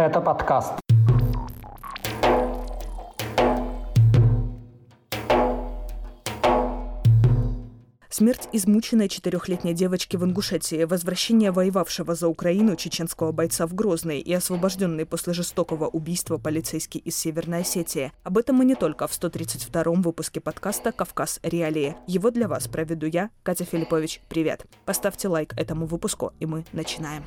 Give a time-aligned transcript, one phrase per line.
[0.00, 0.72] Это подкаст.
[8.08, 14.32] Смерть измученной четырехлетней девочки в Ингушетии, возвращение воевавшего за Украину чеченского бойца в Грозный и
[14.32, 18.10] освобожденный после жестокого убийства полицейский из Северной Осетии.
[18.22, 21.40] Об этом мы не только в 132-м выпуске подкаста «Кавказ.
[21.42, 21.94] Реалии».
[22.06, 24.22] Его для вас проведу я, Катя Филиппович.
[24.30, 24.64] Привет!
[24.86, 27.22] Поставьте лайк этому выпуску, и мы начинаем.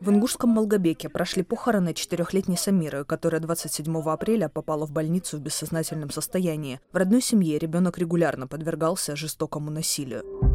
[0.00, 6.10] В ингушском Малгобеке прошли похороны четырехлетней Самиры, которая 27 апреля попала в больницу в бессознательном
[6.10, 6.80] состоянии.
[6.92, 10.49] В родной семье ребенок регулярно подвергался жестокому насилию.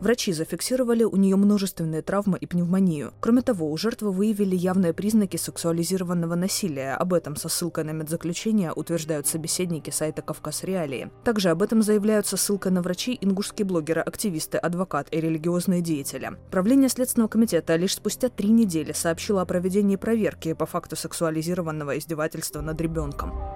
[0.00, 3.12] Врачи зафиксировали у нее множественные травмы и пневмонию.
[3.20, 6.94] Кроме того, у жертвы выявили явные признаки сексуализированного насилия.
[6.94, 11.10] Об этом со ссылкой на медзаключение утверждают собеседники сайта «Кавказ Реалии».
[11.24, 16.32] Также об этом заявляют со ссылкой на врачи ингушские блогеры, активисты, адвокат и религиозные деятели.
[16.50, 22.60] Правление Следственного комитета лишь спустя три недели сообщило о проведении проверки по факту сексуализированного издевательства
[22.60, 23.55] над ребенком.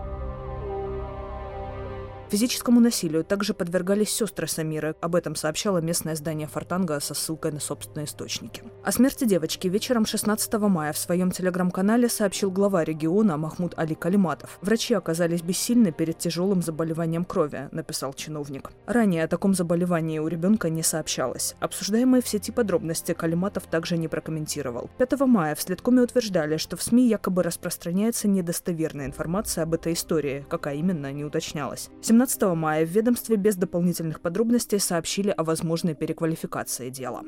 [2.31, 4.95] Физическому насилию также подвергались сестры Самиры.
[5.01, 8.63] Об этом сообщало местное издание «Фортанга» со ссылкой на собственные источники.
[8.85, 14.61] О смерти девочки вечером 16 мая в своем телеграм-канале сообщил глава региона Махмуд Али Калиматов.
[14.63, 18.71] Врачи оказались бессильны перед тяжелым заболеванием крови, написал чиновник.
[18.87, 21.57] Ранее о таком заболевании у ребенка не сообщалось.
[21.59, 24.89] Обсуждаемые в сети подробности Калиматов также не прокомментировал.
[24.99, 30.47] 5 мая в Следкоме утверждали, что в СМИ якобы распространяется недостоверная информация об этой истории,
[30.49, 31.91] какая именно не уточнялась.
[32.03, 32.20] 17
[32.55, 37.23] мая в ведомстве без дополнительных подробностей сообщили о возможной переквалификации дела.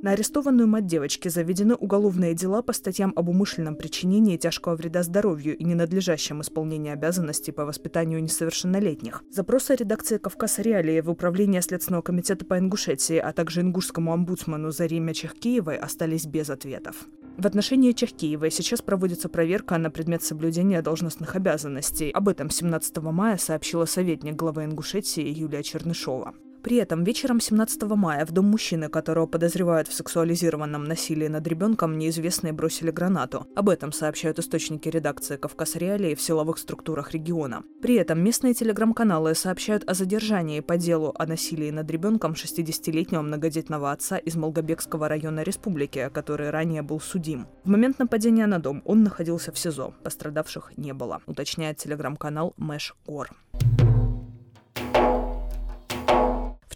[0.00, 5.56] На арестованную мать девочки заведены уголовные дела по статьям об умышленном причинении тяжкого вреда здоровью
[5.56, 9.24] и ненадлежащем исполнении обязанностей по воспитанию несовершеннолетних.
[9.32, 15.14] Запросы редакции «Кавказ Реалии» в Управление Следственного комитета по Ингушетии, а также ингушскому омбудсману Зариме
[15.14, 17.08] Чехкиевой остались без ответов.
[17.36, 22.10] В отношении Чехкиевой сейчас проводится проверка на предмет соблюдения должностных обязанностей.
[22.10, 26.34] Об этом 17 мая сообщила советник главы Ингушетии Юлия Чернышова.
[26.68, 31.96] При этом вечером 17 мая в дом мужчины, которого подозревают в сексуализированном насилии над ребенком,
[31.96, 33.46] неизвестные бросили гранату.
[33.56, 37.62] Об этом сообщают источники редакции «Кавказ Реалии» в силовых структурах региона.
[37.80, 43.90] При этом местные телеграм-каналы сообщают о задержании по делу о насилии над ребенком 60-летнего многодетного
[43.90, 47.46] отца из Молгобекского района республики, который ранее был судим.
[47.64, 49.94] В момент нападения на дом он находился в СИЗО.
[50.02, 53.30] Пострадавших не было, уточняет телеграм-канал Мэш Гор.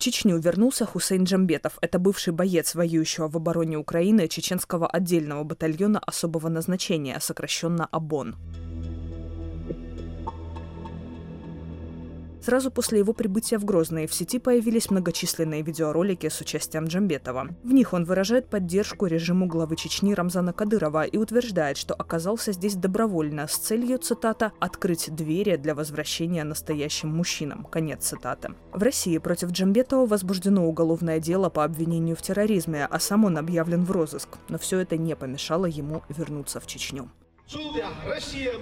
[0.03, 1.79] Чечню вернулся Хусейн Джамбетов.
[1.81, 8.35] Это бывший боец, воюющего в обороне Украины чеченского отдельного батальона особого назначения, сокращенно ОБОН.
[12.43, 17.49] Сразу после его прибытия в Грозный в сети появились многочисленные видеоролики с участием Джамбетова.
[17.63, 22.75] В них он выражает поддержку режиму главы Чечни Рамзана Кадырова и утверждает, что оказался здесь
[22.75, 27.65] добровольно с целью, цитата, «открыть двери для возвращения настоящим мужчинам».
[27.65, 28.55] Конец цитаты.
[28.73, 33.85] В России против Джамбетова возбуждено уголовное дело по обвинению в терроризме, а сам он объявлен
[33.85, 34.29] в розыск.
[34.49, 37.09] Но все это не помешало ему вернуться в Чечню.
[38.05, 38.53] Россия,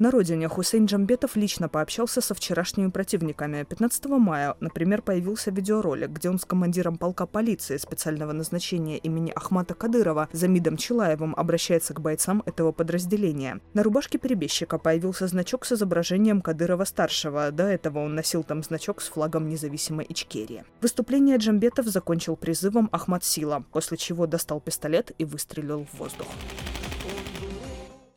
[0.00, 3.64] на родине Хусейн Джамбетов лично пообщался со вчерашними противниками.
[3.64, 9.74] 15 мая, например, появился видеоролик, где он с командиром полка полиции специального назначения имени Ахмата
[9.74, 13.60] Кадырова Замидом Чилаевым обращается к бойцам этого подразделения.
[13.74, 17.50] На рубашке перебежчика появился значок с изображением Кадырова-старшего.
[17.50, 20.64] До этого он носил там значок с флагом независимой Ичкерии.
[20.80, 26.28] Выступление Джамбетов закончил призывом Ахмат Сила, после чего достал пистолет и выстрелил в воздух.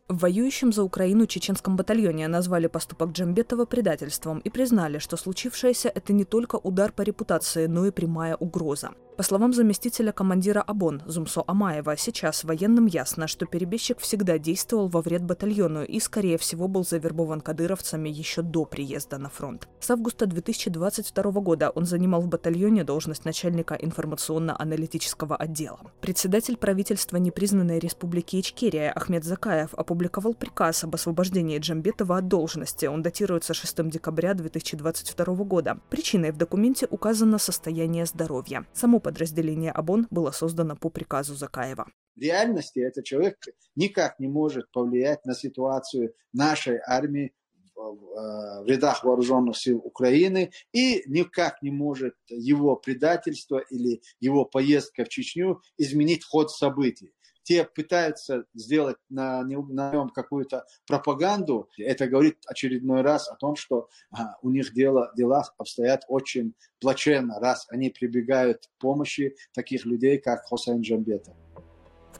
[0.09, 6.11] В воюющем за Украину чеченском батальоне назвали поступок Джамбетова предательством и признали, что случившееся– это
[6.11, 8.89] не только удар по репутации, но и прямая угроза.
[9.15, 15.01] По словам заместителя командира ОБОН Зумсо Амаева, сейчас военным ясно, что перебежчик всегда действовал во
[15.01, 19.67] вред батальону и, скорее всего, был завербован кадыровцами еще до приезда на фронт.
[19.79, 25.79] С августа 2022 года он занимал в батальоне должность начальника информационно-аналитического отдела.
[26.01, 32.87] Председатель правительства непризнанной республики Ичкерия Ахмед Закаев опубликовал приказ об освобождении Джамбетова от должности.
[32.87, 35.77] Он датируется 6 декабря 2022 года.
[35.91, 38.65] Причиной в документе указано состояние здоровья.
[38.73, 41.87] Само подразделение ОБОН было создано по приказу Закаева.
[42.15, 43.37] В реальности этот человек
[43.75, 47.33] никак не может повлиять на ситуацию нашей армии
[47.75, 55.09] в рядах вооруженных сил Украины и никак не может его предательство или его поездка в
[55.09, 57.13] Чечню изменить ход событий
[57.43, 63.89] те пытаются сделать на, на нем какую-то пропаганду, это говорит очередной раз о том, что
[64.11, 70.17] а, у них дело, дела обстоят очень плачевно, раз они прибегают к помощи таких людей,
[70.17, 71.35] как Хосейн Джамбетов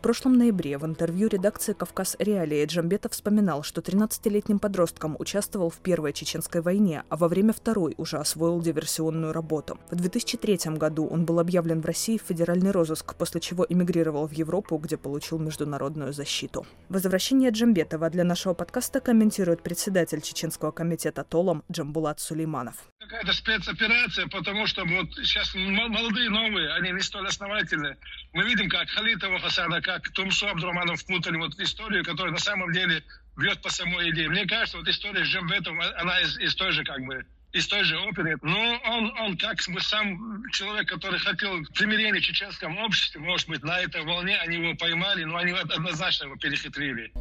[0.04, 6.12] прошлом ноябре в интервью редакции «Кавказ Реалии» Джамбетов вспоминал, что 13-летним подростком участвовал в Первой
[6.12, 9.80] Чеченской войне, а во время Второй уже освоил диверсионную работу.
[9.90, 14.34] В 2003 году он был объявлен в России в федеральный розыск, после чего эмигрировал в
[14.34, 16.66] Европу, где получил международную защиту.
[16.90, 22.76] Возвращение Джамбетова для нашего подкаста комментирует председатель Чеченского комитета Толом Джамбулат Сулейманов.
[23.04, 27.98] Какая-то спецоперация, потому что вот сейчас молодые, новые, они не столь основательны.
[28.32, 33.04] Мы видим, как Халитова Хасана, как Тумсу Абдурманов впутали вот историю, которая на самом деле
[33.36, 34.30] бьет по самой идее.
[34.30, 37.84] Мне кажется, вот история с Джембетом, она из, из той же как бы из той
[37.84, 38.38] же оперы.
[38.42, 43.64] Но он, он как бы сам человек, который хотел примирения в чеченском обществе, может быть,
[43.64, 47.12] на этой волне они его поймали, но они однозначно его перехитрили.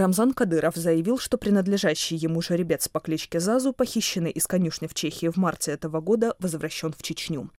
[0.00, 5.28] Рамзан Кадыров заявил, что принадлежащий ему жеребец по кличке Зазу, похищенный из конюшни в Чехии
[5.28, 7.50] в марте этого года, возвращен в Чечню.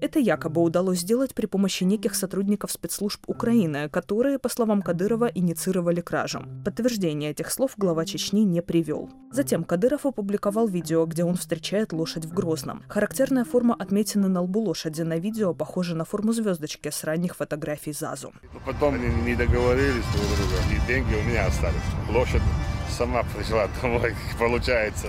[0.00, 6.00] Это якобы удалось сделать при помощи неких сотрудников спецслужб Украины, которые, по словам Кадырова, инициировали
[6.00, 6.44] кражу.
[6.64, 9.10] Подтверждение этих слов глава Чечни не привел.
[9.32, 12.84] Затем Кадыров опубликовал видео, где он встречает лошадь в Грозном.
[12.88, 17.92] Характерная форма отметины на лбу лошади на видео похожа на форму звездочки с ранних фотографий
[17.92, 18.32] ЗАЗу.
[18.64, 21.74] Потом не договорились друг друга, и деньги у меня остались.
[22.08, 22.42] Лошадь
[22.88, 25.08] сама пришла домой, получается.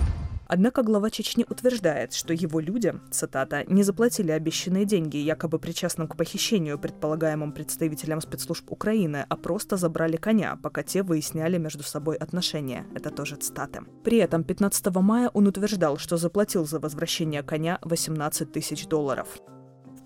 [0.52, 6.18] Однако глава Чечни утверждает, что его люди, цитата, не заплатили обещанные деньги, якобы причастным к
[6.18, 12.88] похищению предполагаемым представителям спецслужб Украины, а просто забрали коня, пока те выясняли между собой отношения.
[12.96, 13.82] Это тоже цитаты.
[14.04, 19.28] При этом 15 мая он утверждал, что заплатил за возвращение коня 18 тысяч долларов.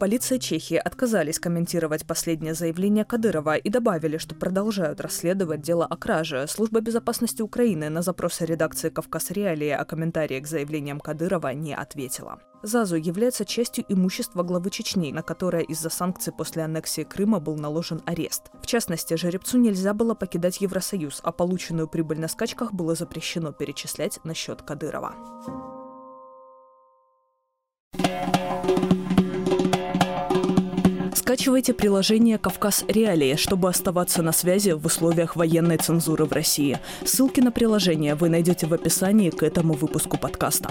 [0.03, 6.45] Полиция Чехии отказались комментировать последнее заявление Кадырова и добавили, что продолжают расследовать дело о краже.
[6.49, 12.39] Служба безопасности Украины на запросы редакции «Кавказ Реалии» о комментарии к заявлениям Кадырова не ответила.
[12.63, 18.01] ЗАЗу является частью имущества главы Чечни, на которое из-за санкций после аннексии Крыма был наложен
[18.05, 18.51] арест.
[18.61, 24.19] В частности, жеребцу нельзя было покидать Евросоюз, а полученную прибыль на скачках было запрещено перечислять
[24.25, 25.72] на счет Кадырова.
[31.33, 36.77] Скачивайте приложение «Кавказ Реалии», чтобы оставаться на связи в условиях военной цензуры в России.
[37.03, 40.69] Ссылки на приложение вы найдете в описании к этому выпуску подкаста.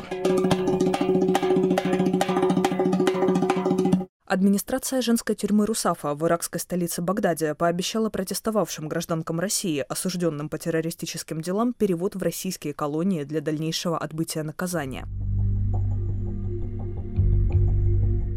[4.24, 11.40] Администрация женской тюрьмы Русафа в иракской столице Багдаде пообещала протестовавшим гражданкам России, осужденным по террористическим
[11.40, 15.08] делам, перевод в российские колонии для дальнейшего отбытия наказания.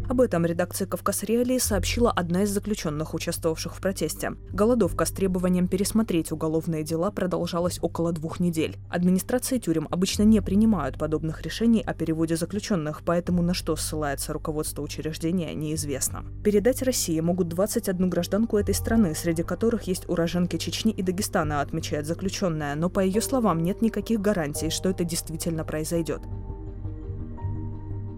[0.08, 4.34] Об этом редакция «Кавказ Реалии» сообщила одна из заключенных, участвовавших в протесте.
[4.52, 8.76] Голодовка с требованием пересмотреть уголовные дела продолжалась около двух недель.
[8.88, 14.82] Администрации тюрем обычно не принимают подобных решений о переводе заключенных, поэтому на что ссылается руководство
[14.82, 16.24] учреждения, неизвестно.
[16.44, 22.06] Передать России могут 21 гражданку этой страны, среди которых есть уроженки Чечни и Дагестана, отмечает
[22.06, 26.20] заключенная, но по ее словам нет никаких гарантий, что это действительно произойдет.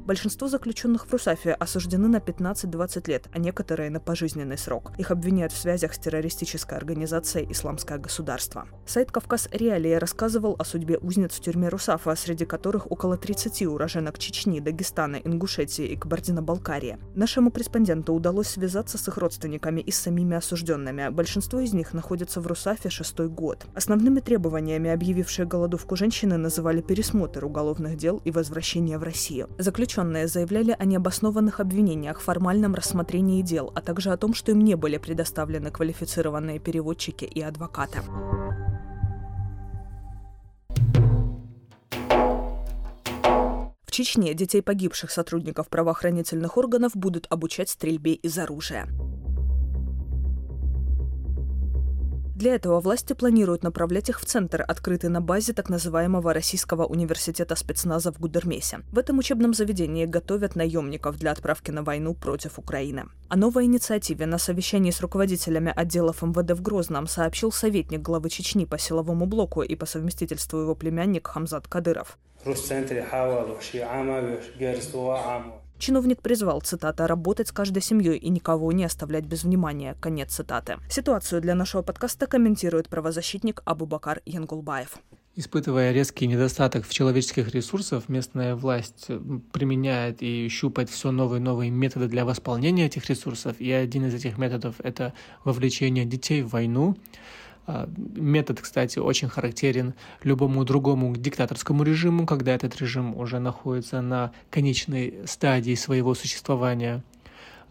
[0.09, 4.93] Большинство заключенных в Русафе осуждены на 15-20 лет, а некоторые на пожизненный срок.
[4.97, 8.67] Их обвиняют в связях с террористической организацией «Исламское государство».
[8.87, 14.19] Сайт «Кавказ Реалия» рассказывал о судьбе узниц в тюрьме Русафа, среди которых около 30 уроженок
[14.19, 16.97] Чечни, Дагестана, Ингушетии и Кабардино-Балкарии.
[17.15, 21.11] Нашему корреспонденту удалось связаться с их родственниками и с самими осужденными.
[21.11, 23.67] Большинство из них находятся в Русафе шестой год.
[23.75, 29.51] Основными требованиями, объявившие голодовку женщины, называли пересмотр уголовных дел и возвращение в Россию.
[29.59, 34.61] Заключенные Заключенные заявляли о необоснованных обвинениях, формальном рассмотрении дел, а также о том, что им
[34.61, 37.99] не были предоставлены квалифицированные переводчики и адвокаты.
[43.85, 48.87] В Чечне детей погибших сотрудников правоохранительных органов будут обучать стрельбе из оружия.
[52.39, 57.57] Для этого власти планируют направлять их в центр, открытый на базе так называемого Российского университета
[57.57, 58.83] спецназа в Гудермесе.
[58.93, 63.07] В этом учебном заведении готовят наемников для отправки на войну против Украины.
[63.29, 68.67] О новой инициативе на совещании с руководителями отделов МВД в Грозном сообщил советник главы Чечни
[68.67, 72.19] по силовому блоку и по совместительству его племянник Хамзат Кадыров.
[75.79, 79.97] Чиновник призвал, цитата, «работать с каждой семьей и никого не оставлять без внимания».
[80.01, 80.79] Конец цитаты.
[80.91, 84.99] Ситуацию для нашего подкаста комментирует правозащитник Абу-Бакар Янгулбаев.
[85.37, 89.21] Испытывая резкий недостаток в человеческих ресурсах, местная власть э,
[89.53, 93.61] применяет и щупает все новые и новые методы для восполнения этих ресурсов.
[93.61, 95.13] И один из этих методов– это
[95.45, 96.97] вовлечение детей в войну.
[97.71, 104.33] А, метод, кстати, очень характерен любому другому диктаторскому режиму, когда этот режим уже находится на
[104.51, 107.05] конечной стадии своего существования–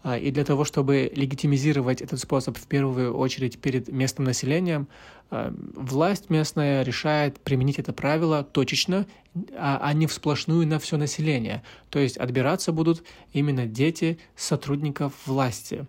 [0.02, 4.88] а, и для того, чтобы легитимизировать этот способ в первую очередь перед местным населением,
[5.30, 9.06] а, власть местная решает применить это правило точечно,
[9.56, 11.62] а, не всплошную на все население.
[11.90, 13.02] То есть отбираться будут
[13.32, 15.86] именно дети сотрудников власти.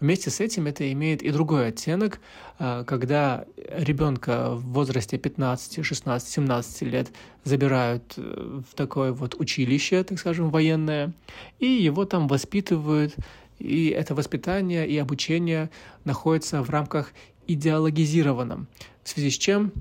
[0.00, 2.20] Вместе с этим это имеет и другой оттенок,
[2.58, 7.08] когда ребенка в возрасте 15, 16, 17 лет
[7.44, 11.12] забирают э, в такое вот училище, так скажем, военное,
[11.58, 13.14] и его там воспитывают
[13.58, 15.70] и это воспитание и обучение
[16.04, 17.12] находится в рамках
[17.46, 18.68] идеологизированном,
[19.02, 19.72] в связи с чем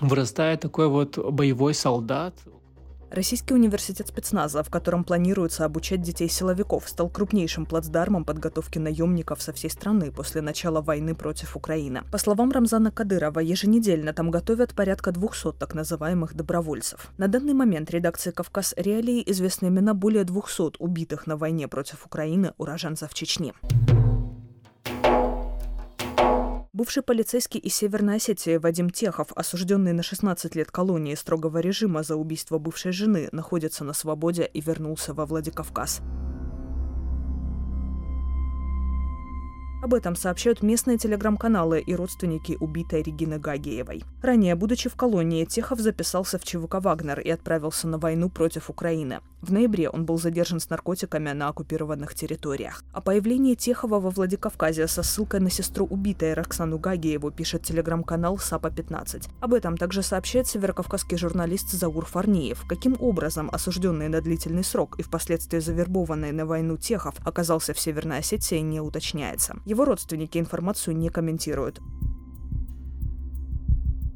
[0.00, 2.34] вырастает такой вот боевой солдат,
[3.10, 9.52] Российский университет спецназа, в котором планируется обучать детей силовиков, стал крупнейшим плацдармом подготовки наемников со
[9.52, 12.02] всей страны после начала войны против Украины.
[12.12, 17.10] По словам Рамзана Кадырова, еженедельно там готовят порядка 200 так называемых добровольцев.
[17.18, 22.54] На данный момент редакции «Кавказ Реалии» известны имена более 200 убитых на войне против Украины
[22.58, 23.54] уроженцев Чечни.
[26.80, 32.16] Бывший полицейский из Северной Осетии Вадим Техов, осужденный на 16 лет колонии строгого режима за
[32.16, 36.00] убийство бывшей жены, находится на свободе и вернулся во Владикавказ.
[39.82, 44.04] Об этом сообщают местные телеграм-каналы и родственники убитой Регины Гагиевой.
[44.20, 49.20] Ранее, будучи в колонии, Техов записался в ЧВК «Вагнер» и отправился на войну против Украины.
[49.40, 52.84] В ноябре он был задержан с наркотиками на оккупированных территориях.
[52.92, 59.30] О появлении Техова во Владикавказе со ссылкой на сестру убитой Роксану Гагиеву пишет телеграм-канал САПа-15.
[59.40, 62.66] Об этом также сообщает северокавказский журналист Заур Фарниев.
[62.68, 68.18] Каким образом осужденный на длительный срок и впоследствии завербованный на войну Техов оказался в Северной
[68.18, 69.56] Осетии, не уточняется.
[69.70, 71.80] Его родственники информацию не комментируют.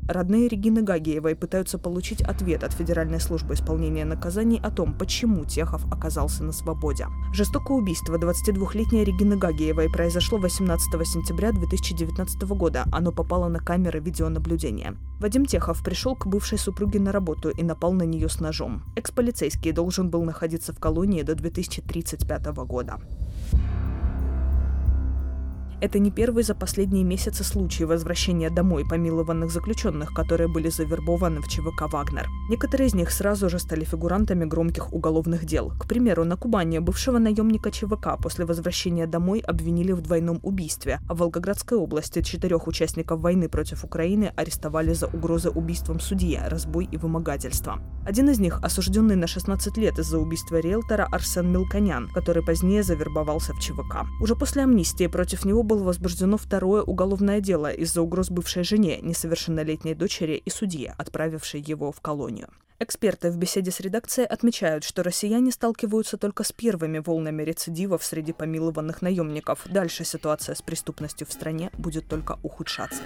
[0.08, 5.86] Родные Регины Гагиевой пытаются получить ответ от Федеральной службы исполнения наказаний о том, почему Техов
[5.92, 7.06] оказался на свободе.
[7.32, 12.86] Жестокое убийство 22-летней Регины Гагиевой произошло 18 сентября 2019 года.
[12.90, 14.96] Оно попало на камеры видеонаблюдения.
[15.20, 18.82] Вадим Техов пришел к бывшей супруге на работу и напал на нее с ножом.
[18.96, 22.98] Экс-полицейский должен был находиться в колонии до 2035 года.
[25.84, 31.48] Это не первый за последние месяцы случай возвращения домой помилованных заключенных, которые были завербованы в
[31.48, 32.26] ЧВК «Вагнер».
[32.48, 35.74] Некоторые из них сразу же стали фигурантами громких уголовных дел.
[35.78, 41.12] К примеру, на Кубани бывшего наемника ЧВК после возвращения домой обвинили в двойном убийстве, а
[41.12, 46.96] в Волгоградской области четырех участников войны против Украины арестовали за угрозы убийством судья, разбой и
[46.96, 47.78] вымогательство.
[48.06, 53.52] Один из них осужденный на 16 лет из-за убийства риэлтора Арсен Милконян, который позднее завербовался
[53.52, 54.06] в ЧВК.
[54.20, 59.00] Уже после амнистии против него был было возбуждено второе уголовное дело из-за угроз бывшей жене,
[59.02, 62.48] несовершеннолетней дочери и судье, отправившей его в колонию.
[62.78, 68.32] Эксперты в беседе с редакцией отмечают, что россияне сталкиваются только с первыми волнами рецидивов среди
[68.32, 69.62] помилованных наемников.
[69.66, 73.02] Дальше ситуация с преступностью в стране будет только ухудшаться.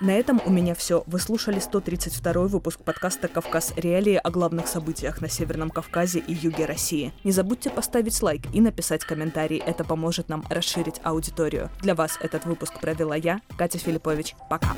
[0.00, 1.02] На этом у меня все.
[1.06, 3.72] Вы слушали 132 выпуск подкаста «Кавказ.
[3.74, 7.12] Реалии» о главных событиях на Северном Кавказе и юге России.
[7.24, 9.58] Не забудьте поставить лайк и написать комментарий.
[9.58, 11.68] Это поможет нам расширить аудиторию.
[11.80, 14.36] Для вас этот выпуск провела я, Катя Филиппович.
[14.48, 14.76] Пока.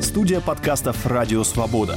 [0.00, 1.96] Студия подкастов «Радио Свобода».